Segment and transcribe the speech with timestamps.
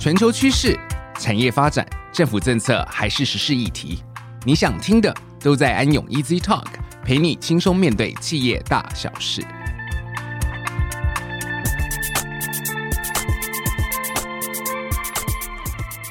[0.00, 0.78] 全球趋势、
[1.18, 4.00] 产业发展、政府政策还是时事议题，
[4.44, 6.66] 你想听的都在安永 Easy Talk，
[7.04, 9.42] 陪你轻松面对企业大小事。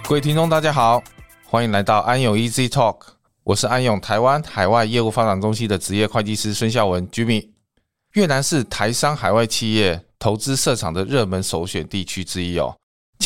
[0.04, 1.02] 各位听众，大家好，
[1.46, 2.98] 欢迎来到安永 Easy Talk，
[3.46, 7.52] 我是安永台湾海外业务发展中心的职业会计师孙孝文 Jimmy。
[8.16, 12.76] 越南是台商海外企业投资设厂的热门首选地区之一哦。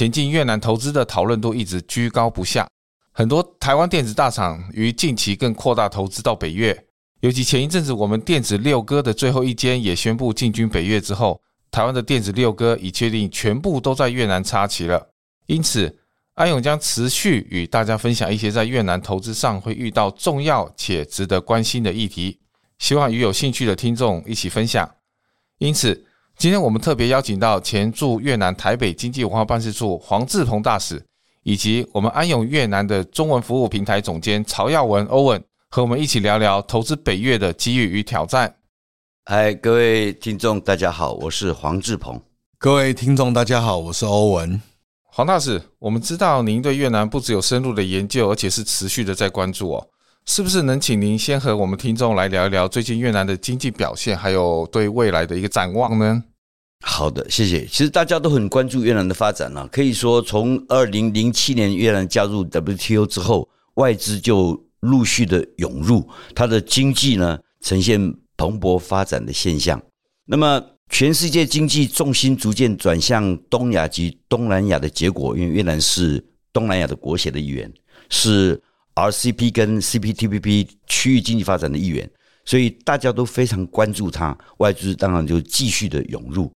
[0.01, 2.67] 前进越南投资的讨论度一直居高不下，
[3.11, 6.75] 很多台湾电子大厂于近期更扩大投资到北越。
[7.19, 15.11] 尤其前一阵子，我们电子六哥的最后一间也宣布进军北越之后，台湾的电子六哥已确定全部都在越南插旗了。
[15.45, 15.95] 因此，
[16.33, 22.39] 安永将持续与大家分享一些在越南投资上会遇到重要且值得关心的议题，
[22.79, 24.95] 希望与有兴趣的听众一起分享。
[25.59, 26.07] 因此，
[26.41, 30.99] 今天我们特别邀请到前驻越南台北经济文化办事处黄志鹏大使，
[31.43, 38.55] 以及我们安永越南的中文服务平台总监曹耀文欧文，和我们一起聊聊投资北越的机遇与挑战。
[39.25, 42.19] 嗨，各位听众，大家好，我是黄志鹏。
[42.57, 44.59] 各位听众，大家好，我是欧文。
[45.03, 49.87] 黄大使，我们知道您对越南不只有深入的研究，而且是持续的在关注哦。
[50.25, 56.23] 是不是能请您先和我们听众来聊一聊最近越南的经济表现，还有对未来的一个展望呢？
[56.83, 57.63] 好的，谢谢。
[57.65, 59.67] 其实大家都很关注越南的发展了。
[59.67, 67.99] 可以说，从二零零七年越南加入 WTO 之后，外资就陆续的涌入，它的经济呢呈现
[68.35, 69.79] 蓬勃发展的现象。
[70.25, 77.71] 那么，全世界经济重心逐渐转向东亚及东南亚的结果，因为越南是东南亚的国协的一员，
[78.09, 78.59] 是
[78.95, 82.09] RCP 跟 CPTPP 区域经济发展的一员，
[82.43, 86.51] 所以大家都非常关注它，外资当然就继续的涌入。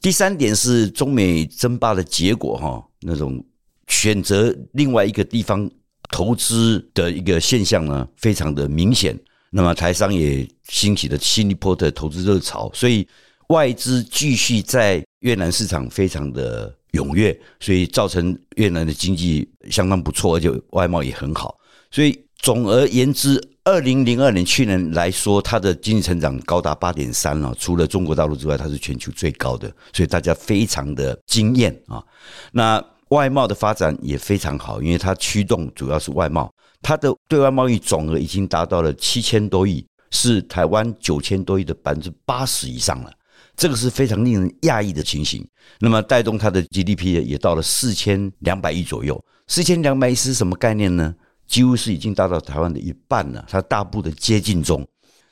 [0.00, 3.44] 第三点是中美争霸的结果，哈，那种
[3.86, 5.70] 选择另外一个地方
[6.10, 9.18] 投资的一个现象呢，非常的明显。
[9.50, 13.06] 那么台商也兴起了新一波的投资热潮，所以
[13.48, 21.58] 外资继续在越南市场非常的踊跃，所以造成越南的经济相当不错，而且外贸也很好。
[21.90, 32.02] 所以总而言之，二零零二年去年来说，它的经济成长高达八点三了，除了中国大陆之外，它是全球最高的，所以大家非常的惊艳啊。
[32.50, 43.12] 那外贸的发展也非常好，因为它驱动主要是外贸，它的对外贸易总额已经达到了七千多亿，是台湾九千多亿的百分之八十以上了，
[43.54, 45.46] 这个是非常令人讶异的情形。
[45.78, 51.14] 那么带动它的 GDP 也到了四千两百亿左右，四千两百亿是什么概念呢？
[51.50, 54.86] 几乎是已经达到台湾的一半了，它大步的接近中。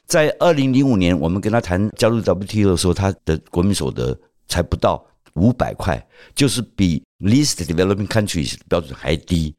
[0.04, 4.18] 在二零零五年，我们跟他谈加入 WTO 的时候，他的国民所得
[4.48, 9.54] 才不到五百块，就是比 Least Developing Countries 标准还低。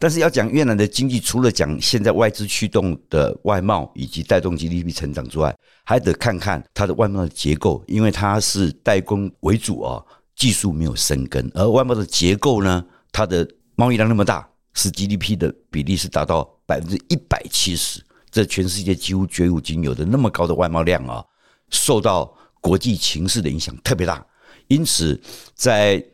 [0.00, 5.54] 但是要讲越南的经济，除了讲现在外资驱动的外贸以及带动 GDP 成长之外，
[5.84, 10.02] 还得看看它的外贸的结构，因为它是代工为主啊，
[10.34, 14.48] 技术没有生根，而外贸的结构呢，它的贸易量那么大。
[14.74, 18.00] 是 GDP 的比例是达到百分之一百七十，
[18.30, 21.24] 这全世界几乎绝无仅有的那么高的外贸量啊，
[21.70, 24.24] 受到国际情势的影响特别大。
[24.68, 25.20] 因此，
[25.54, 26.04] 在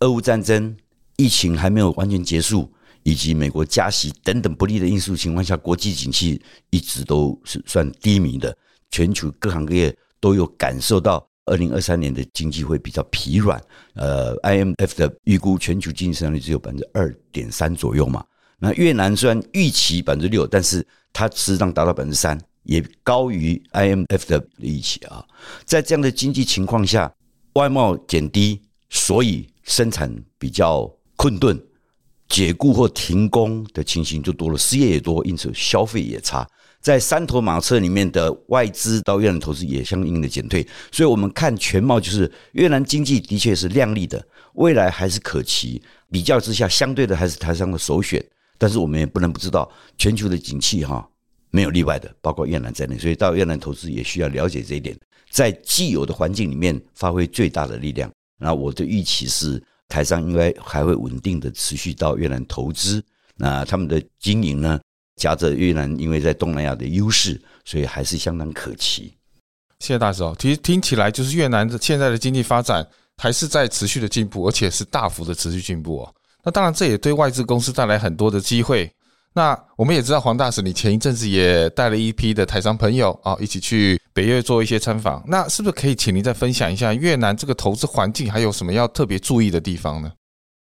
[0.00, 0.76] 俄乌战争、
[1.16, 2.72] 疫情还没有完全结束，
[3.02, 8.56] 以及美国加息等等不利的因素情况下，国际景气一直都是算低迷的，
[8.90, 11.28] 全球各行各业都有感受到。
[11.46, 13.60] 二零二三年的经济会比较疲软，
[13.94, 18.24] 呃，IMF 的预估全球经济增长率只有百分之二点三左右嘛。
[18.58, 25.22] 那越南虽然预期百分之六，但是它实际上达到百分之三，也高于 IMF 的预期啊。
[25.64, 27.12] 在这样的经济情况下，
[27.54, 31.60] 外贸减低，所以生产比较困顿，
[32.28, 36.48] 解雇或停工的情形就多了，失业也多，因此消费也差。
[36.84, 44.22] 在三头马车里面的外资到越南投资也相应的减退，所以我们看全貌就是越南经济的确是亮丽的，
[44.52, 45.82] 未来还是可期。
[46.10, 48.22] 比较之下，相对的还是台商的首选。
[48.58, 49.66] 但是我们也不能不知道，
[49.96, 51.08] 全球的景气哈
[51.50, 52.98] 没有例外的，包括越南在内。
[52.98, 54.94] 所以到越南投资也需要了解这一点，
[55.30, 58.12] 在既有的环境里面发挥最大的力量。
[58.38, 63.02] 那我的预期是，台商应该还会稳定的持续到越南投资。
[63.36, 64.78] 那他们的经营呢？
[65.16, 69.14] 夹着越南，因为在东南亚的优势，所以还是相当可期。
[69.80, 70.34] 谢谢大师哦。
[70.38, 76.14] 其实听起来就是越南的现在的经济发展还是在持续的进步，而且是大幅的持续进步哦。
[76.42, 78.90] 那当然，这也对外资公司带来很多的机会。
[79.36, 85.24] 那我们也知道，黄大使你前一阵子也带了一批的台商朋友啊，一起去北越做一些参访。
[85.26, 90.12] 那是不是可以请您再分享一下越南这个投资环境还有什么要特别注意的地方呢？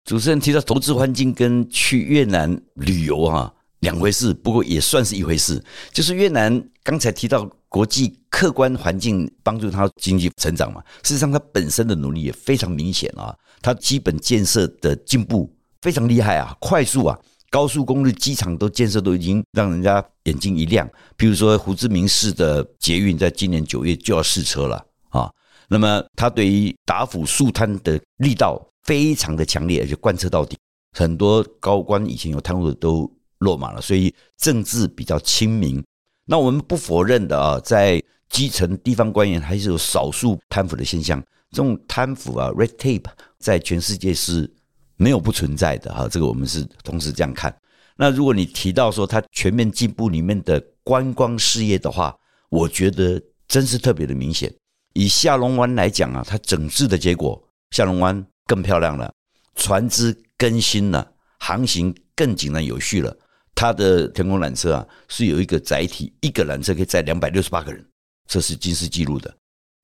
[0.05, 5.63] 主持人提到投资环境跟去越南旅游哈两回事，不过也算是一回事。
[5.91, 17.19] 就是越南刚才提到国际客观环境帮助它经济成长嘛，事实上它本身的努力也非常明显啊，它基本建设的进步非常厉害啊，快速啊，
[17.51, 20.89] 高速公路、机场都建设都已经让人家眼睛一亮。
[21.15, 25.29] 比如说胡志明市的捷运，在今年九月就要试车了啊。
[25.67, 28.67] 那么它对于打腐树贪的力道。
[28.83, 30.57] 非常的强烈，而且贯彻到底。
[30.97, 33.07] 很多高官以前有贪污的都
[33.41, 35.83] 落马了，所以政治比较亲民。
[36.25, 41.21] 那我们不否认的啊，在基层地方官员还是有少数贪腐的现象。
[41.51, 43.05] 这种贪腐啊，red tape，
[43.38, 44.51] 在全世界是
[44.95, 46.07] 没有不存在的哈。
[46.07, 47.55] 这个我们是同时这样看。
[47.97, 52.17] 那如果你提到说它全面进步里面的观光事业的话，
[52.49, 54.51] 我觉得真是特别的明显。
[54.93, 57.41] 以下龙湾来讲啊，它整治的结果，
[57.71, 58.25] 下龙湾。
[58.47, 59.13] 更漂亮了，
[59.55, 61.09] 船只更新了，
[61.39, 63.17] 航行更井然有序了。
[63.53, 67.86] 它的天空缆车啊，是有一个载体，一个缆车可以载两百六十八个人，
[68.27, 69.33] 这是金氏纪录的。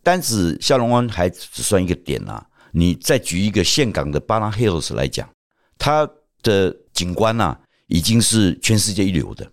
[0.03, 5.29] 单指下龙湾还只算一个点啊，你再举一个岘港的巴拉 Hills 来讲，
[5.77, 6.09] 它
[6.41, 9.51] 的景观啊，已经是全世界一流的，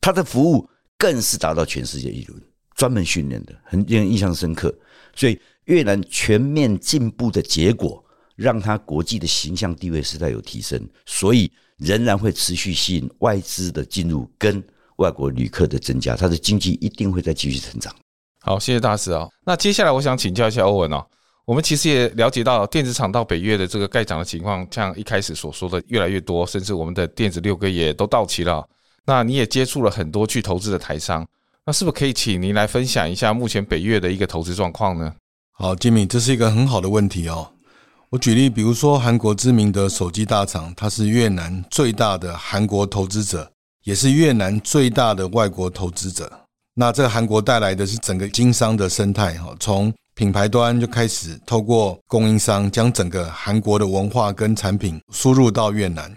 [0.00, 2.34] 它的服务更是达到全世界一流，
[2.76, 4.72] 专门训练的，很令人印象深刻。
[5.14, 8.02] 所以越南全面进步的结果。
[8.36, 14.62] 让它国际的形象地位是在有提升，所以仍然会持续吸引外资的进入跟
[14.96, 17.94] 外国旅客的增加，它的经济一定会再继续成长。
[18.40, 19.26] 好，谢谢大师啊。
[19.44, 21.04] 那接下来我想请教一下欧文哦，
[21.44, 28.66] 我们其实也了解到电子厂到北越的这个盖厂的情况，像一开始所说的越来越多，甚至我们的电子六哥也都到齐了。
[29.04, 31.26] 那你也接触了很多去投资的台商，
[31.64, 35.12] 那是不是可以请您来分享一下目前北越的一个投资状况呢？
[35.52, 37.52] 好，Jimmy，这是一个很好的问题哦。
[38.16, 43.52] 我举例，比如说韩国知名的手机大厂，它是越南最大的韩国投资者，
[43.84, 46.32] 也是越南最大的外国投资者。
[46.72, 56.10] 那这个韩国带来的是整个经商的生态，哈，从品牌端就开始透过供应商将整个韩国的文化跟产品输入到越南。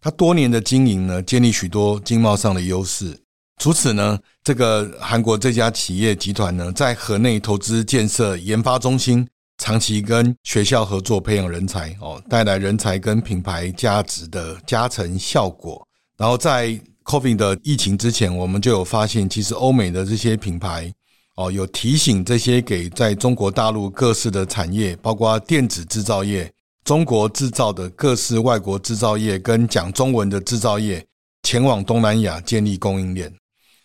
[0.00, 3.14] 它多年的经营呢，建立许多经贸上的优势。
[3.62, 9.28] 除此呢，这个韩国这家企业集团呢，在河内投资建设研发中心。
[9.62, 15.86] 长期跟学校合作培养人才哦，带来人才跟品牌价值的加成效果。
[16.16, 20.92] 然后在 COVID 的疫情之前，我们就有发现，其实欧美的这些品牌
[21.36, 31.06] 哦，有提醒这些给在中国大陆各式的产业，包括电子制造业、中国制造的各式外国制造业跟讲中文的制造业，
[31.44, 33.32] 前往东南亚建立供应链。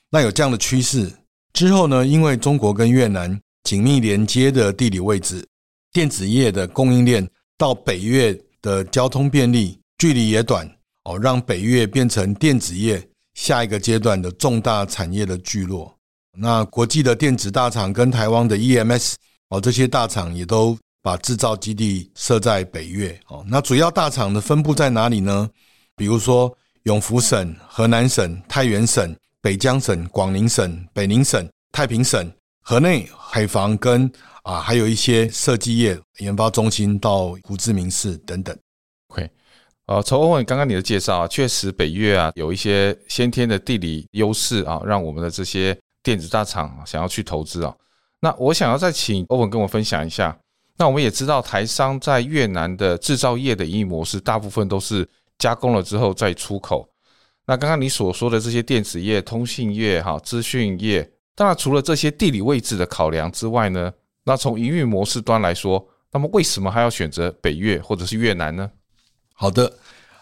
[0.09, 1.13] 那有这样的趋势
[1.53, 5.47] 之后呢，因为中国跟越南紧密连接的地理位置。
[5.97, 7.27] 电子业的供应链
[7.57, 10.71] 到北越的交通便利，距离也短
[11.05, 13.03] 哦，让北越变成电子业
[13.33, 15.91] 下一个阶段的重大产业的聚落。
[16.37, 19.15] 那国际的电子大厂跟台湾的 EMS
[19.49, 23.43] 哦，这些大厂也都把制造基地设在北越哦。
[23.47, 25.49] 那主要大厂的分布在哪里呢？
[25.95, 32.31] 比如说永福省、河南省、太原省、北江省、广宁省、北宁省、太平省、
[32.69, 34.11] 河内、海防跟。
[34.43, 38.57] 啊，还有一些设计业研发中心到胡志明市等等。
[39.09, 39.29] OK，
[39.87, 47.75] 呃，从欧文刚刚你的介绍啊，确实北越啊有一些先天的地理优势啊，让我们的这些电子大厂想要去投资啊。
[48.21, 50.37] 那我想要再请欧文跟我分享一下。
[50.77, 55.05] 那我们也知道台商在越南的制造业的营运模式，大部分都是
[55.39, 56.87] 加工了之后再出口。
[57.45, 63.93] 那刚刚你所说的这些电子业、通信业、哈资讯业，当然除了这些地理位置的考量之外呢？
[64.23, 68.69] 那从营运模式端来说，那么为什么还要选择北越或者是越南呢？
[69.33, 69.71] 好的，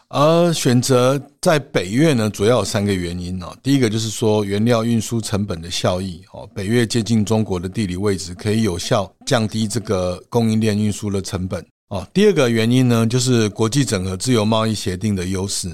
[0.10, 3.56] 呃，选择在北越呢，主要有三个原因哦。
[3.64, 12.06] 第一个就是说原料运输成本的效益哦，北越接近中国的地理位置，可以有效降低这个供应链运输的成本哦。
[12.14, 15.70] 第二个原因呢，就是国际整合自由贸易协定的优势，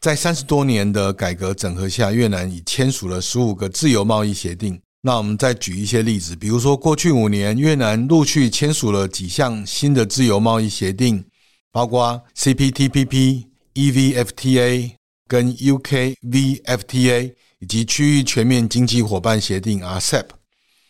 [0.00, 4.80] 在三十多年的改革整合下，越南已签署了十五个自由贸易协定。
[5.02, 11.22] 那我们再举一些例子，比如说过去五年，越南陆续签署了几项新的自由贸易协定，
[11.70, 14.92] 包括 CPTPP、EVFTA
[15.28, 20.24] 跟 UKVFTA 以及区域全面经济伙伴协定 RCEP。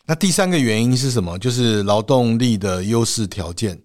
[0.07, 1.37] 那第三个原因是什么？
[1.37, 3.77] 就是劳动力的优势条件。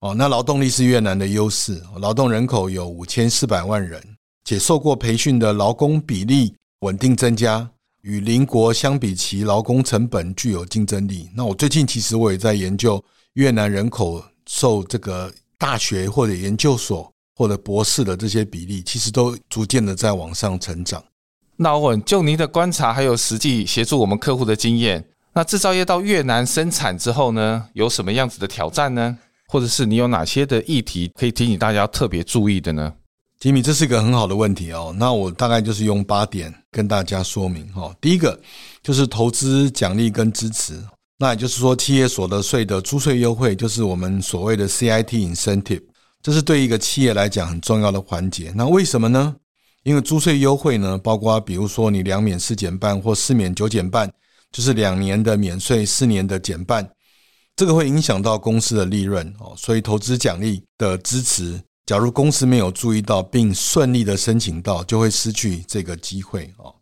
[0.00, 4.02] 哦，那劳动力是越南的优势，劳动人口有五千四百万人，
[4.44, 7.68] 且受过培训的劳工比例稳定增加。
[8.02, 11.30] 与邻国相比，其劳工成本具有竞争力。
[11.34, 21.02] 那我最近其实我也在研究越南人口受这个大学或者研究所或者博士的这些比例，其实都逐渐的在往上成长。
[21.56, 29.16] 那我问，就您的观察，还有实际协助我们客户的经验，那制造业到越南生产之后呢，有什么样子的挑战呢？
[29.48, 32.92] 或者是你有哪些的议题可以提醒大家特别注意的呢？
[33.44, 34.96] 吉米，这是一个很好的问题哦。
[34.98, 37.94] 那我大概就是用八点跟大家说明哦。
[38.00, 38.40] 第一个
[38.82, 40.82] 就是投资奖励跟支持，
[41.18, 45.82] 那也就是说企业所得税的租税优惠，就是我们所谓的 CIT incentive，
[46.22, 48.50] 这是对一个企业来讲很重要的环节。
[48.56, 49.36] 那为什么呢？
[49.82, 54.10] 因为租税优惠呢，包括比如说你两免四减半或四免九减半，
[54.52, 56.90] 就是两年的免税，四年的减半，
[57.54, 59.52] 这个会影响到公司的利润哦。
[59.54, 66.74] 所以投资奖励的支持，假如公司没有注意到并顺利的申请到，就会失去这个机会哦。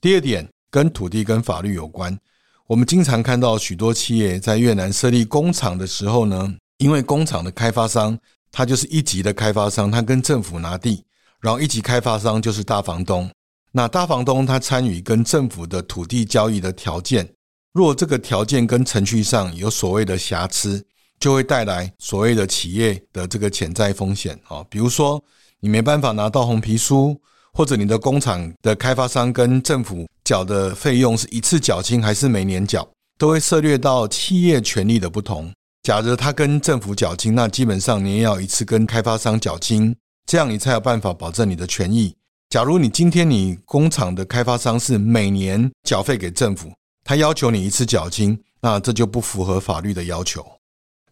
[0.00, 2.18] 第二点跟土地跟法律有关，
[2.66, 8.18] 我们经常看到许多企业在越南设立工厂的时候呢，因为工厂的开发商
[8.50, 11.02] 他就是一级的开发商，他跟政府拿地。
[11.40, 13.28] 然后一级开发商就是大房东，
[13.72, 17.28] 那大房东他参与跟政府的土地交易的条件，
[17.72, 20.84] 若这个条件跟程序上有所谓的瑕疵，
[21.22, 25.22] 就会带来所谓的企业的这个潜在风险啊，比如说
[25.60, 27.16] 你没办法拿到红皮书，
[27.52, 35.48] 或者你的工厂的开发商跟政府缴的费用是一次缴清还是每年缴，都会涉猎到企业权利的不同。
[35.84, 39.94] 假如他跟政府缴清，那基本上你也要一次跟开发商缴清。
[40.26, 42.12] 这样你才有办法保证你的权益。
[42.48, 46.72] 假如你今天你工厂的开发商是每年缴费给政府，
[47.04, 50.44] 他要求你一次缴清，那这就不符合法律的要求。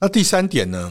[0.03, 0.91] 那第三点呢？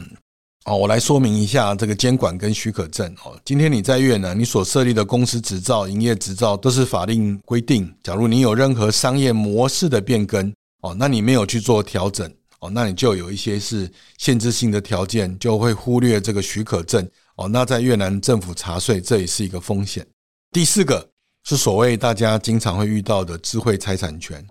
[0.66, 3.36] 哦，我来说明一下这个监管跟许可证哦。
[3.44, 7.92] 今天你在越南，你所设立的公司执照、营业执照都是法令规定。
[8.04, 17.10] 假如你有任何商业模式的变更哦，那你没有去做调整哦，那你就有一些是限制性的条件，就会忽略这个许可证。
[17.38, 20.06] 哦，那在越南政府查税，这也是一个风险。
[20.52, 21.10] 第四个
[21.46, 24.46] 是所谓大家经常会遇到的智慧财产权。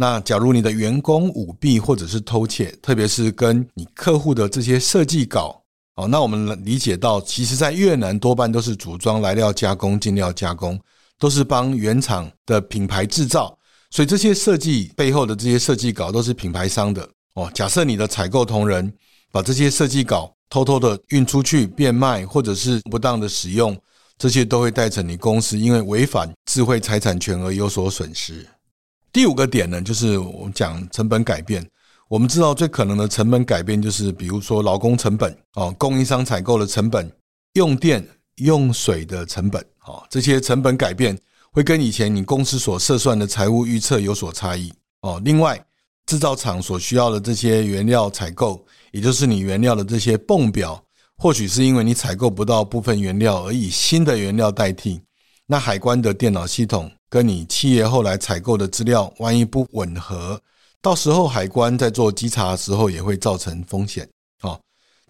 [0.00, 5.60] 那假如你的员工舞弊或者是偷窃，特别是跟你客户的这些设计稿，
[5.96, 10.78] 哦，那我们理解到，其实在越南多半都是组装来料加工、进料加工，
[11.18, 13.58] 都是帮原厂的品牌制造，
[13.90, 17.08] 所以这些设计背后的这些设计稿都是品牌商的。
[17.34, 18.92] 哦，假设你的采购同仁
[19.32, 23.76] 把这些设计稿，偷偷的运出去变卖，或者是不当的使用，
[24.16, 28.46] 这些都会带成你公司因为违反智慧财产权而有所损失。
[29.12, 31.66] 第五个点呢，就是我们讲成本改变。
[32.08, 37.10] 我们知道最可能的成本改变就是，比如说劳工成本哦，供应商采购的成本、
[37.54, 41.18] 用电用水的成本哦，这些成本改变
[41.52, 44.72] 会跟以前你公司所设算的财务预测有所差异
[45.02, 45.20] 哦。
[45.24, 45.62] 另外，
[46.06, 48.64] 制造厂所需要的这些原料采购。
[48.90, 50.82] 也就是你原料的这些泵表，
[51.18, 54.98] 或许是因为你采购不到部分原料而以新的原料代替。
[55.44, 60.40] 那海关的电脑系统跟你企业后来采购的资料，万一不吻合，
[60.80, 64.08] 到时候海关在做稽查的时候也会造成风险。
[64.42, 64.60] 哦，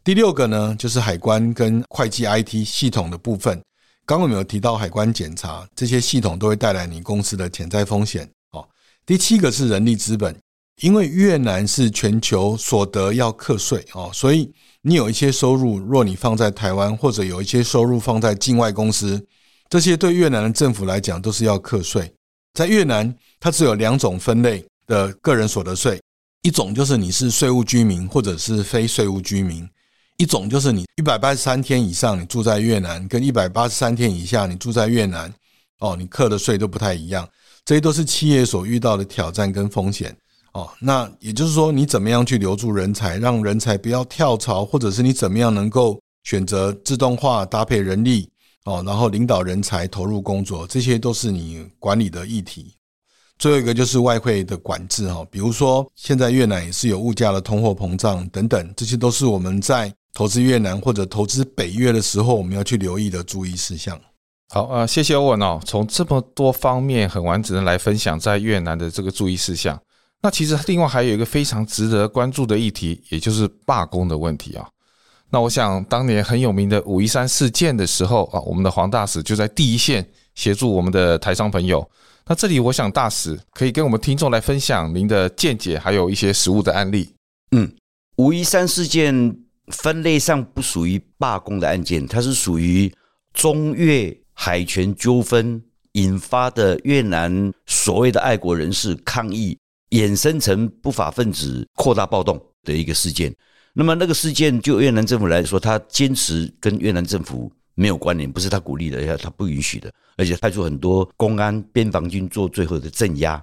[0.03, 3.61] 第六个呢，就是海关跟会计 IT 系统的部分。
[4.07, 8.31] 刚刚我们有提到海关检查，这些系统都会带来你公司的潜在风险。
[8.53, 8.67] 哦，
[9.05, 10.35] 第七个是人力资本。
[10.81, 14.49] 因为越南是全球所得要课税哦，所以
[14.83, 19.27] 你有一些收入，若你放在台湾，或者有一些收入放在境外公司，
[19.69, 22.13] 这些对越南的政府来讲都是要课税。
[22.55, 26.01] 在越南，它只有两种分类的个人所得税，
[26.43, 29.69] 一种就是你是税务居民或者是非税务居民，
[30.17, 35.33] 一种就是你一百八十三天以上你住在越南，跟一百八十三天以下你住在越南，
[35.81, 37.29] 哦，你课的税都不太一样。
[37.65, 40.17] 这些都是企业所遇到的挑战跟风险。
[40.53, 48.29] 哦，那也就是说，你怎么样去留住人才，让人才不要跳槽，或者是你怎么样能够选择自动化搭配人力，
[48.69, 52.75] 哦，然后领导人才投入工作，这些都是你管理的议题。
[53.39, 63.99] 最后一个就是外汇的管制，哈，比如说现在越南也是有物价的通货膨胀等等，这些都是我们在投资越南或者投资北越的时候，我们要去留意的注意事项。
[64.51, 69.81] 好啊，谢谢欧文哦，从这么多方面很完整的来分享在越南的这个注意事项。
[70.21, 74.69] 那其实另外还有一个非常值得关注的议题，也就是罢工的问题啊。
[75.31, 81.89] 那我想当年很有名的五一三事件的时候啊，我们的黄大使就在第一线协助我们的台商朋友。
[82.27, 87.13] 那这里我想大使可以跟我们听众来分享您的见解，还有一些实务的案例。
[87.53, 87.71] 嗯，
[88.17, 89.37] 五一三事件
[89.69, 92.93] 分类上不属于罢工的案件，它是属于
[93.33, 99.57] 中越海权纠纷引发的越南所谓的爱国人士抗议。
[99.93, 103.35] 衍生成不法分子扩大暴动的一个事件。
[103.79, 113.41] 那么那个事件，就越南政府来说，他坚持跟越南政府没有关联，不是他鼓励的，他不允许的，而且派出很多公安、边防军做最后的镇压。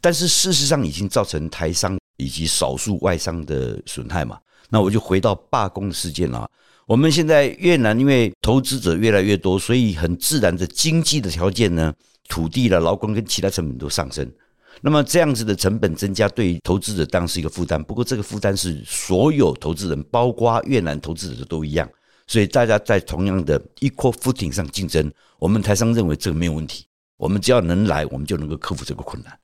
[0.00, 4.38] 但是事实上已经造成台商以及少数外商的损害嘛。
[4.70, 6.48] 那我就回到罢工事件了。
[6.86, 11.92] 我们现在越南因为投资者越来越多，所以很自然的经济的条件呢，
[12.26, 14.26] 土地了、劳工跟其他成本都上升。
[14.80, 17.82] 那么这样子的成本增加，对于投资者当然是一个负担。
[17.82, 21.88] 不过这个负担是所有投资人，包括越南投资者都一样。
[22.26, 25.10] 所以大家在同样的 equal footing 上竞争。
[25.38, 29.38] 我们台商认为这个没有问题，我们只要能来，我们就能够克服这个困难。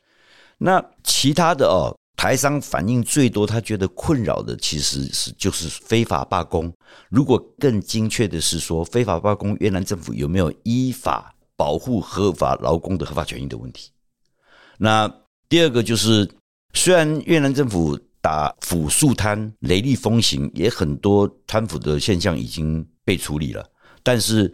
[0.59, 1.97] 那其他的哦。
[2.17, 6.71] 台商反应最多，他觉得困扰的其实是就是非法罢工。
[7.09, 13.91] 如果更精确的是说，非法罢工，越南政府有没有依法保护合法劳工的合法权益的问题？
[14.83, 15.13] 那
[15.47, 16.27] 第二个就是，
[16.73, 23.63] 虽然越南政府打腐树贪、雷厉风行，也很多贪腐的现象已经被处理了，
[24.03, 24.51] 但是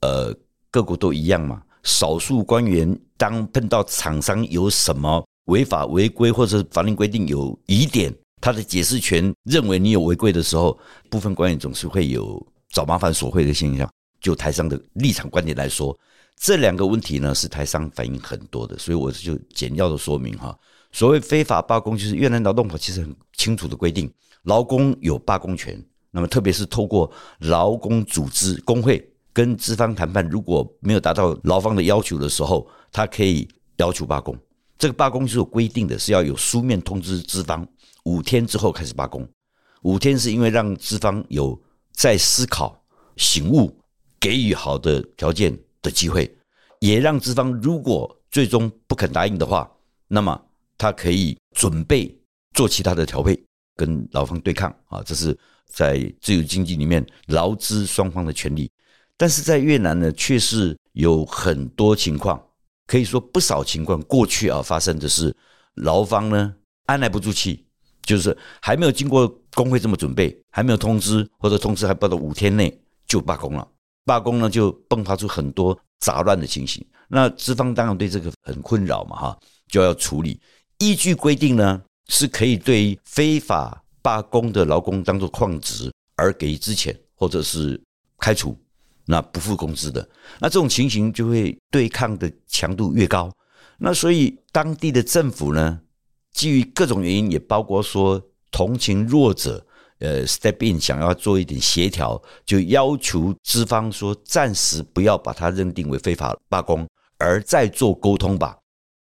[0.00, 0.34] 呃，
[0.68, 1.62] 各国都一样嘛。
[1.84, 5.24] 少数官员当碰到厂商有什么？
[5.44, 10.76] 违法违规或者法令规定有疑点，他的解释权认为你有违规的时候，
[11.08, 13.88] 部分官员总是会有找麻烦索贿的现象。
[14.20, 15.96] 就台商的立场观点来说，
[16.38, 20.56] 这两个问题呢是台商反映很多的，所以我就简要的说明哈。
[20.92, 24.10] 所谓非法罢工，就是越南劳动法其实很清楚的规定，
[24.44, 25.82] 劳工有罢工权。
[26.10, 34.36] 那么特别是透过劳工组织工会跟资方谈判，如果没有达到劳方的要求的时候，他可以要求罢工。
[34.78, 37.66] 这个罢工是有规定的，是要有书面通知资方，
[38.04, 39.28] 五天之后开始罢工。
[39.82, 41.60] 五天是因为让资方有
[41.92, 42.80] 再思考、
[43.16, 43.76] 醒悟、
[44.18, 45.56] 给予好的条件
[45.88, 46.30] 的机会，
[46.80, 49.70] 也让资方如果最终不肯答应的话，
[50.06, 50.38] 那么
[50.76, 52.14] 他可以准备
[52.54, 53.42] 做其他的调配，
[53.74, 55.02] 跟劳方对抗啊。
[55.02, 58.70] 这是在自由经济里面劳资双方的权利。
[59.16, 62.40] 但是在越南呢，却是有很多情况。
[62.86, 65.34] 可以说不少情况，过去啊发生的是
[65.74, 66.54] 劳方呢
[66.86, 67.66] 按捺不住气，
[68.02, 73.68] 就是还没有经过工会这么准备，还没有通知或者通知还不到五天内就罢工了，
[74.08, 76.82] 罢工呢就迸发出很多杂乱的情形。
[77.08, 80.40] 那资方当然对这个很困扰嘛哈，就要处理。
[80.78, 87.80] 依据规定呢是可以对非法罢工的劳工当做旷职而给予资遣或者是
[88.18, 88.56] 开除。
[89.10, 90.06] 那不付工资的，
[90.38, 93.32] 那这种情形就会对抗的强度越高。
[93.78, 95.80] 那所以当地的政府呢，
[96.32, 99.66] 基于各种原因，也包括说同情弱者，
[99.98, 106.86] 呃，step in 想要做一点协调，就要求资方说暂时不要把它认定为非法罢工，
[107.18, 108.56] 而再做沟通吧。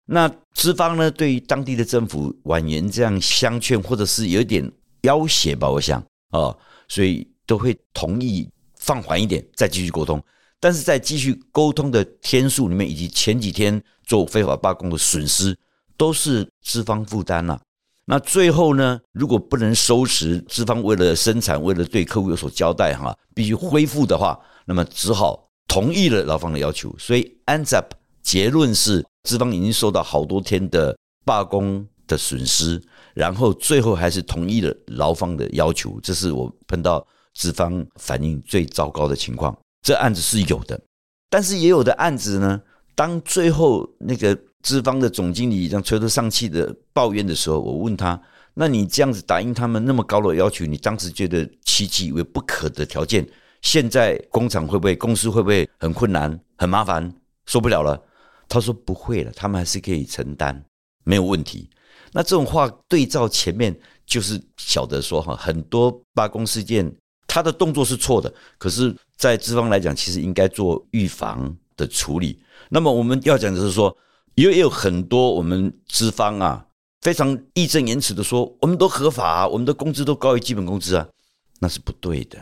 [0.07, 4.71] 那资方呢，对于当地的政府婉言这样相劝，或者是有点
[5.03, 6.57] 要挟吧，我想啊，
[6.89, 8.49] 所以都会同意。
[8.79, 10.23] 放缓一点，再继续沟通。
[10.61, 15.57] 但是在继续沟通的天数里面，以及前几天做非法罢工的损失，
[15.97, 17.61] 都是资方负担了。
[18.07, 26.95] 那最后呢，如果不能收拾，资方为了生产，为了对客户有所交代，哈，必须恢复的话，那么只好同意了劳方的要求。
[26.99, 27.93] 所以 ends up
[28.23, 36.01] 结论是，资方已经受到好多天的罢工的损失，然后最后还是同意了劳方的要求。
[36.03, 37.07] 这是我碰到。
[37.39, 40.81] 资方反映最糟糕的情况，这案子是有的，
[41.29, 42.59] 但是也有的案子呢。
[42.95, 44.35] 当最后那个
[44.67, 48.21] 资方的总经理这样垂头丧气的抱怨的时候，我问他
[48.53, 53.25] ：“那你这样子答应他们那么高的要求，你当时觉得期期为不可的条件，
[53.63, 57.15] 现在工厂会不会、公司会不会很困难、很麻烦、
[57.47, 57.97] 受不了了？”
[58.51, 60.61] 他说：“不会了，他们还是可以承担，
[61.05, 61.71] 没有问题。”
[62.11, 63.73] 那这种话对照前面，
[64.05, 66.93] 就是晓得说哈，很多罢工事件。
[67.29, 72.41] 他的动作是错的，可是，在资方来讲，其实应该做预防的处理。
[72.69, 73.95] 那么我们要讲的是说，
[74.37, 76.67] 也有很多我们资方啊，
[77.01, 81.09] 非常义正言辞的说，我们都合法啊，我们的工资都高于基本工资啊，
[81.59, 82.39] 那是不对的。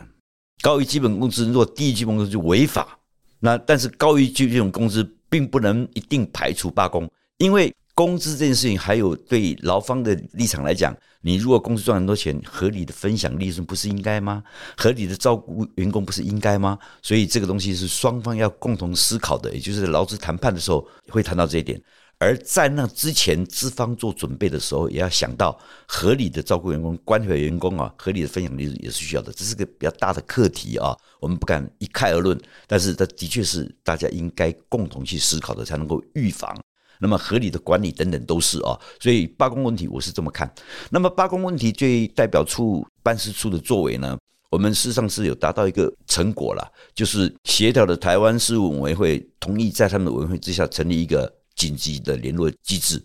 [0.61, 2.99] 高于基本工资，如果低于基本工资就违法。
[3.39, 7.73] 那但是高于基本工资，并不能一定排除罢工，因为。
[7.95, 14.43] 工资这件事情，还有对劳方的立场来讲，你如果公司赚很多钱，合理的分享利润不是应该吗？
[14.75, 16.77] 合理的照顾员工不是应该吗？
[17.01, 21.81] 所以这个东西是双方要共同思考的，也就是劳资谈判的时候会谈到这一点。
[22.17, 29.31] 而在那之前，资方做准备的时候，也要想到合理的照顾员工、关怀员工啊，合理的分享利润也是需要的。
[29.31, 36.57] 这是个比较大的课题啊，我们不敢一概而论，但是它的确是大家应该共同去思考的，才能够预防。
[36.99, 40.51] 那么合理的管理等等都是啊，所以罢工问题我是这么看。
[40.89, 44.17] 那么罢工问题最代表处办事处的作为呢，
[44.49, 53.03] 我们事实上是有达到一个成果了，就是协调的台湾事务委员会同意在他们的委员会之下成立一个紧急的联络机制，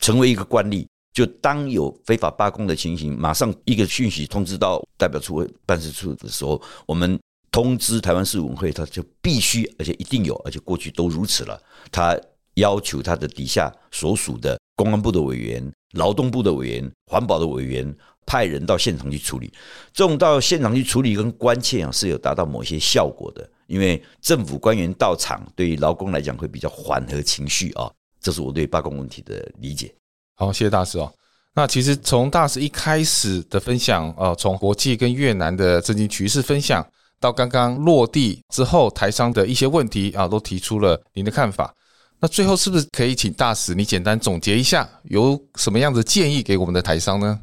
[0.00, 0.86] 成为一个惯例。
[1.10, 7.18] 就当有非法罢工的情形，马上一个讯息通知到代表处办事处的时候，我们
[7.50, 11.60] 通知台湾事务委员会，他就必须，而且一定有，而且过去都如此了。
[11.90, 12.16] 他
[12.58, 17.92] 要求他的底下所属的公安部的委员、劳动部的委员、环保的委员
[18.24, 19.52] 派人到现场去处理。
[19.92, 27.90] 这种到现场去处理跟关切啊，是有达到某些效果的，因为政府官员到场，对于劳工来讲会比较缓和情绪啊。
[28.20, 29.94] 这是我对罢工问题的理解。
[30.34, 31.12] 好，谢谢大师哦。
[31.54, 36.86] 那其实从大使一开始的分享，呃，从国际跟越南的政经局势分享，
[37.18, 41.74] 到刚刚落地之后台商的一些问题啊，都提出了您的看法。
[42.20, 47.40] 那最后是不是可以请大使你简单总结一下，有什么样的建议给我们的台商呢？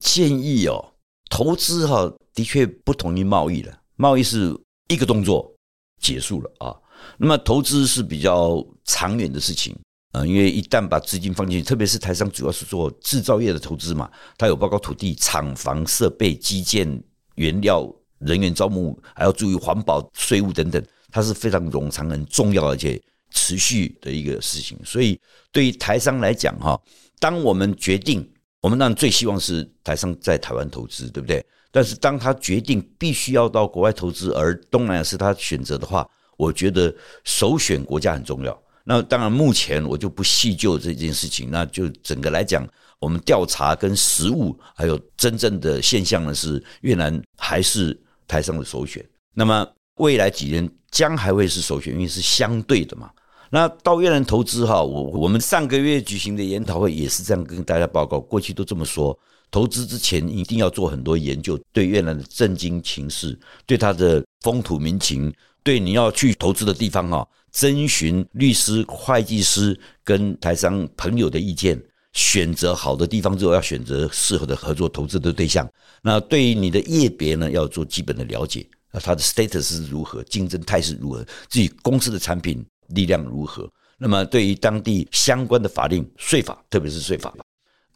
[0.00, 0.92] 建议哦，
[1.28, 5.54] 投资哈的确不同于贸易了，贸易是一个动作
[6.00, 6.74] 结束了啊，
[7.18, 9.76] 那么投资是比较长远的事情
[10.12, 10.24] 啊。
[10.24, 17.02] 因为一旦把资金放进去，特别是台商主要是做制造业的投资嘛，它有包括土地、厂房、设备、基建、
[17.34, 17.86] 原料、
[18.20, 22.98] 人员招募，还要注意环保、税务等等，它是非常冗长、很重要而且
[23.36, 24.78] 持续的一个事情。
[24.82, 25.20] 所以
[25.52, 26.80] 对于台商来讲，哈，
[27.20, 28.26] 当我们决定，
[28.62, 31.44] 我们当然最希望是台商在台湾投资，对不对？
[31.70, 36.94] 但是当他决定必须要到国外投资，而东南亚是他选择的话，我觉得
[37.24, 38.62] 首选国家很重要。
[38.82, 41.50] 那当然，目前我就不细究这件事情。
[41.50, 42.66] 那就整个来讲，
[42.98, 49.04] 我们调查跟实务还有真正的现象呢，是越南还是台商的首选。
[49.34, 53.10] 那么未来几年将还会是首选，因为是相对的嘛。
[53.50, 58.18] 那到越南投资哈，我我们上个月举行的研讨会也是这样跟大家报告。
[58.20, 59.16] 过去都这么说，
[59.50, 65.32] 投资之前一定要做很多研究，对越南的政经情势，对它的风土民情，
[65.62, 67.26] 对你要去投资的地方哈。
[67.52, 71.80] 征询律师、会计师跟台商朋友的意见，
[72.12, 75.66] 选择好的地方之后，要选择适合的合作投资的对象。
[76.02, 83.70] 那对于你的业别呢，要做基本的了解，那它的 status 是如何，竞争态势如何，自己公司的产品力量如何。
[83.98, 87.34] 那么对于当地相关的法令、税法，特别是税法、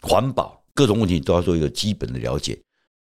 [0.00, 2.58] 环保各种问题，都要做一个基本的了解。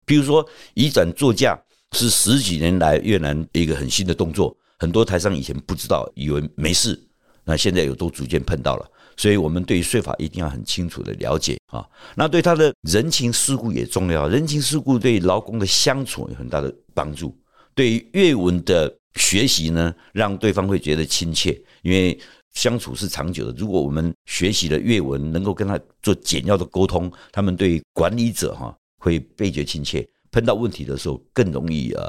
[0.05, 1.59] 比如说移转座驾
[1.93, 4.55] 是十几年来越南一个很新的动作。
[4.79, 7.01] 很多台商以前不知道，以为没事，
[7.45, 11.87] 那现在有都逐渐碰到了，所以我们对于税法一定要很清楚的了解啊。
[12.15, 17.33] 那对他的人情世故也重要，人情世故对劳工的相处有很大的帮助。
[17.73, 22.19] 对于越文的学习呢，让对方会觉得亲切，因为
[22.53, 23.53] 相处是长久的。
[23.57, 32.03] 如果我们学习了越文，能够跟他做简要的沟通，他们对管理者哈会倍觉亲切，碰到问题的时候更容易呃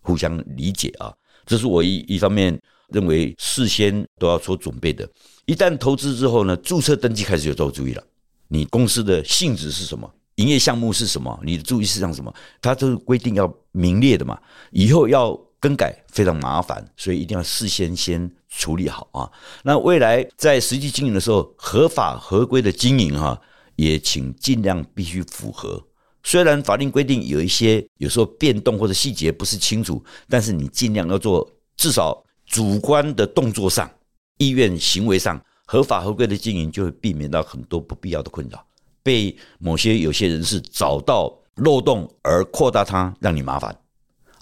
[0.00, 1.12] 互相理解啊。
[1.44, 5.08] 这是我一一方面认为事先都要做准备的。
[5.44, 8.02] 一旦投资之后呢，注册登记开始就要注意了。
[8.48, 10.10] 你公司的性质是什么？
[10.36, 11.38] 营业项目是什么？
[11.42, 12.34] 你的注意事项什么？
[12.60, 14.38] 它都是规定要明列的嘛。
[14.70, 19.28] 以后要更改非常麻烦，所以一定要事先先处理好啊。
[19.64, 23.36] 那未来在实际经营的时候，合法合规的经营哈，
[23.74, 25.82] 也请尽量必须符合。
[26.22, 33.90] 虽然法令规定有一些有时候变动或者细节不是清楚，但是你尽量要做，至少主观的动作上、
[34.38, 38.64] 意愿行为上合法合规的经营，就会避免到很多不必要的困扰，
[39.02, 43.76] 被某些有些人士找到漏洞而扩大它，让你麻烦。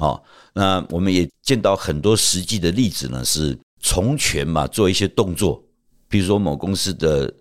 [0.05, 5.63] 好，那我们也见到很多实际的例子呢，是从权嘛，做一些动作，
[6.09, 7.33] 比如说某公司的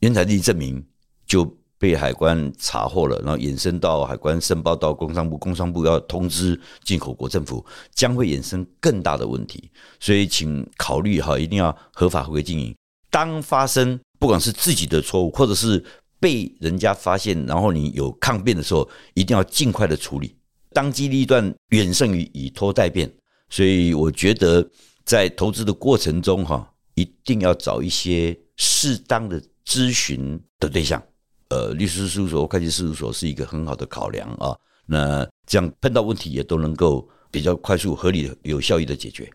[0.00, 0.82] 原产地证明
[1.26, 1.56] 就。
[1.78, 7.62] 被海关查获了，然后衍生到海关申报到工商部，工商部要通知进口国政府，
[7.94, 9.70] 将会衍生更大的问题。
[10.00, 12.74] 所以，请考虑哈，一定要合法合规经营。
[13.10, 15.84] 当发生不管是自己的错误，或者是
[16.18, 20.34] 被人家发现，然后你有抗辩的时候，一定要尽快的处理。
[20.76, 23.10] 当机立断远胜于以拖待变。
[23.48, 24.62] 所以，我觉得
[25.06, 31.02] 在投资的过程中哈，一定要找一些适当的咨询的对象。
[31.48, 34.54] 呃，律师事务所、会计事务所是一个很好的考量啊。
[34.84, 39.26] 那这样碰到问题也都能够比较快速、合理的、有效益的解决。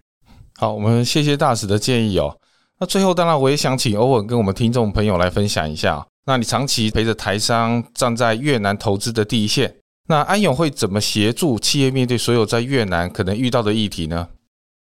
[0.57, 2.37] 好，我们谢谢大使的建议哦。
[2.79, 6.05] 那最后，当然我也想请欧文跟我们听众朋友来分享一下。
[6.27, 9.75] 那你长期陪着台商站在越南投资的第一线，
[10.11, 14.27] 那安永会怎么协助企业面对所有在越南可能遇到的议题呢？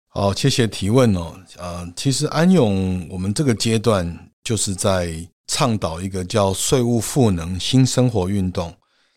[0.08, 1.34] 好，谢谢提问哦。
[1.58, 5.28] 呃，其实安永我们这个阶段就是在。
[5.50, 8.76] 倡导一个叫税务赋能新生活运动，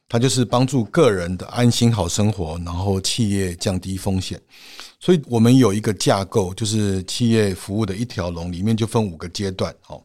[0.08, 4.40] 它就是帮助个人的安心好生活，然后企业降低风险。
[5.00, 9.74] 所以我们有一个架构，就是企业服务的一条龙，里面就分五个阶段。
[9.80, 10.00] 好，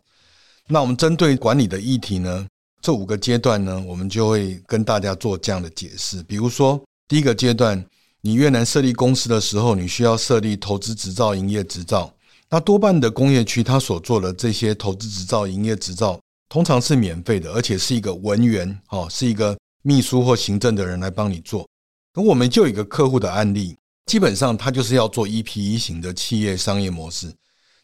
[0.68, 2.48] 那我们针对管理的议题呢，
[2.82, 6.22] 这五个阶段呢，我们就会跟大家做这样的解释。
[6.24, 7.84] 比如说，第一个阶段，
[8.22, 12.14] 你越南设立公司的时候，你需要设立投资执照、营业执照。
[12.50, 21.68] 那多半的工业区，它所做的这些投资执照、营业执照，通常是免费的，而且是一个文员，哦，是一个秘书或行政的人来帮你做。
[22.14, 27.34] 那我们就有一个客户的案例，基本上他就是要做一批一型的企业商业模式，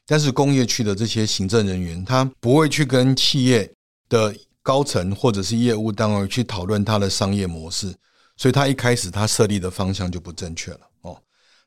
[0.05, 3.69] 但是工业区的这些行政人员，他不会去跟企业
[4.07, 7.93] 的高层或者是业务单位去讨论他的商业模式，
[8.37, 11.17] 所以他一开始他设立的方向就不正确了哦。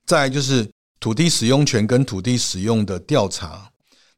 [0.06, 3.70] 再来就是土地使用权跟土地使用的调查，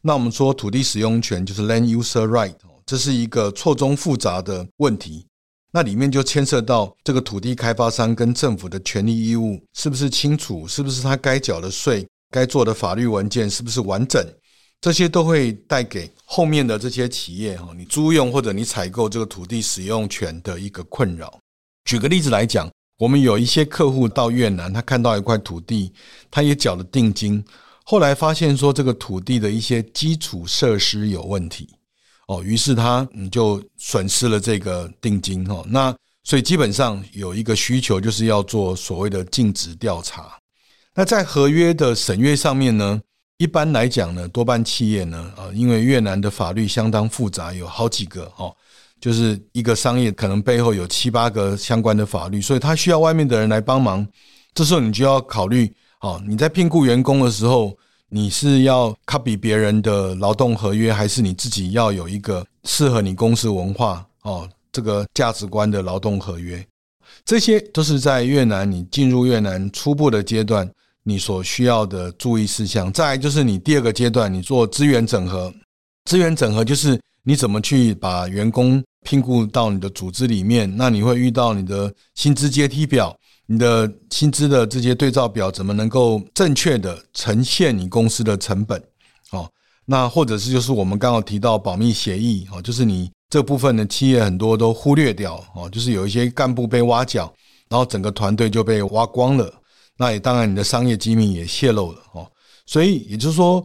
[0.03, 5.27] 那我们说土地使用权就是 land user right，这是一个错综复杂的问题，
[5.73, 14.25] 那里面就牵涉到这个土地开发商跟政府的权利义务是不是清楚，是不是他该缴的税、该做的法律文件是不是完整。
[14.81, 21.41] 这些都会带给后面的这些企业哈，你租用或者你采购这个土地使用权的一个困扰。
[21.85, 25.93] 举个例子来讲，我们有一些客户到越南，他看到一块土地，
[26.31, 27.45] 他也缴了定金，
[27.85, 31.69] 后来发现说这个土地的一些基础设施有问题，
[32.29, 35.65] 哦，于是他嗯就损失了这个定金哈。
[35.69, 40.37] 那所以基本上有一个需求，就是要做所谓的尽职调查。
[40.95, 43.01] 那在合约的审阅上面呢，
[43.39, 48.55] 一般来讲呢，多半企业呢，啊，因为越南的法律相当复杂，有好几个哦，
[48.99, 54.07] 就是一个商业可能背后有七八个相关的法律，所以他需要外面的人来帮忙。
[54.55, 55.71] 这时候你就要考虑，
[56.01, 57.77] 哦，你在聘雇员工的时候，
[58.09, 66.67] 你是要 copy 别人的劳动合约，还是你自己要有一个适合你公司文化哦这个价值观的劳动合约？
[67.23, 70.67] 这些都是在越南你进入越南初步的阶段。
[71.09, 75.55] 你所需要的注意事项，再来就是你第二个阶段，你做资源整合。
[76.05, 83.17] 资源整合就是你怎么去把员工聘雇到你的组织里面，那你会遇到你的薪资阶梯表，
[83.47, 88.83] 你的薪资的这些对照表怎么能够正确的呈现你公司的成本？
[89.31, 89.49] 哦，
[89.85, 97.33] 那或者是就是我们刚刚提到保密协议，哦，就是你这部分的企业很多都忽略掉，哦，就是有一些干部被挖角，
[97.69, 99.53] 然后整个团队就被挖光了。
[99.97, 102.31] 那也当然，你的商业机密也泄露了哦。
[102.67, 103.65] 所以也就是说，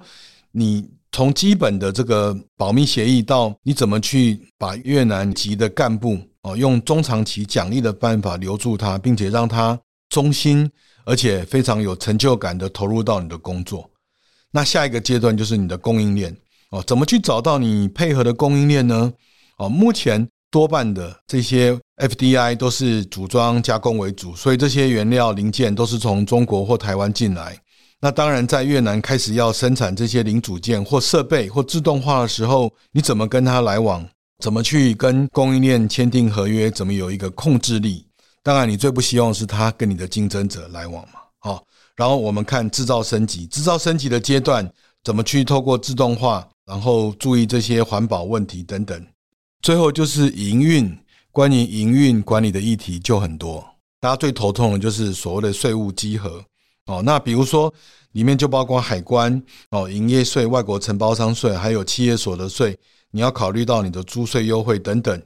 [0.52, 9.78] 你从基本的这个保密协议到你怎么去把越南籍的干部哦，用中长期奖励的办法留住他，并且让他
[10.10, 10.70] 忠心
[11.04, 13.90] 而且非常有成就感的投入到你的工作。
[14.52, 16.36] 那下一个阶段就是你的供应链
[16.70, 19.12] 哦，怎么去找到你配合的供应链呢？
[19.58, 20.28] 哦，目前。
[20.52, 27.58] 多半的这些 FDI 都是组装加工为主，所以这些原料零件都是从中国或台湾进来。
[28.02, 34.06] 那当然，在越南开始要生产这些零组件或设备或自动化的时候，你怎么跟他来往？
[34.44, 36.70] 怎么去跟供应链签订合约？
[36.70, 38.08] 怎么有一个控制力？
[38.44, 41.20] 当然，你最不希望是他跟你的竞争者来往嘛。
[41.38, 41.64] 好，
[41.96, 44.68] 然后我们看制造升级，制造升级的阶段
[45.04, 49.06] 怎么去透过自动化，然后注意这些环保问题等等。
[49.62, 50.98] 最后就是营运，
[51.32, 53.64] 关于营运管理的议题就很多，
[54.00, 56.44] 大家最头痛的就是所谓的税务稽核
[56.88, 57.02] 哦。
[57.04, 57.72] 那比如说
[58.14, 62.76] 里面就包括海关哦、营业税、外国承包商税，还有企业所得税，
[63.12, 65.22] 你要考虑到你的租税优惠等等。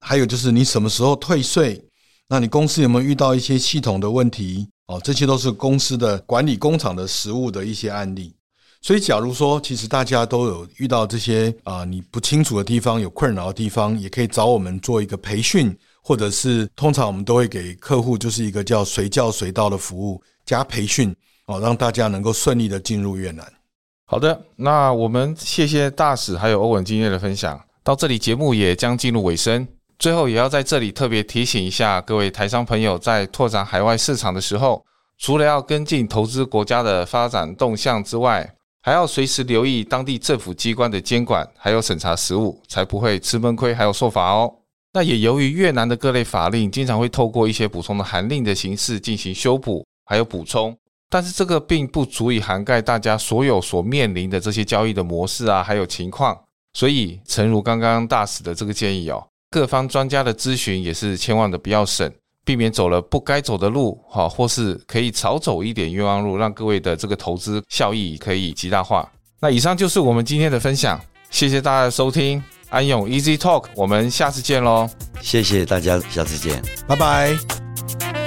[0.00, 1.82] 还有就是你什么时候退税？
[2.28, 4.68] 那你公司有没有遇到一些系统的问题？
[4.88, 8.34] 哦，这些都是公司的管理工厂的实务的一些案例。
[8.80, 21.14] 所以，假如说其实大家都有遇到这些啊，你不清楚的地方，有困扰的地方，也可以找我们做一个培训，或者是通常我们都会给客户就是一个叫随叫随到的服务加培训
[21.46, 23.44] 哦，让大家能够顺利的进入越南。
[24.06, 27.60] 好的，那我们谢谢大使还有欧文今天的分享。
[27.82, 29.66] 到这里节目也将进入尾声，
[29.98, 34.84] 最后也要在这里特别提醒一下各位台商朋友，在拓展海外市场的时候，
[35.18, 44.52] 除了要跟进投资国家的发展动向之外，还要随时留意当地政府机关的监管，还有审查实务，才不会吃闷亏，还有受罚哦。
[44.92, 50.76] 那也由于越南的各类法令经常会透过一些补充的函令的形式进行修补，还有补充，
[51.10, 56.38] 但是这个并不足以涵盖大家所有所面临的这些交易的模式啊，还有情况。
[56.72, 62.10] 所以，诚如刚刚大使的这个建议哦，各方专家的咨询也是千万的不要省。
[62.48, 69.06] 避免走了不该走的路，哈，或是可以少走一点冤枉路，让各位的这个投资效益可以极大化。
[69.38, 74.88] 那以上就是我们今天的分享，谢谢大家的收听，安永 Easy Talk，我们下次见喽！
[75.20, 78.17] 谢谢大家，下次见，拜拜。